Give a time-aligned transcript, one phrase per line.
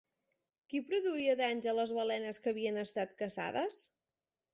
[0.71, 3.79] Qui produïa danys a les balenes que havien estat caçades?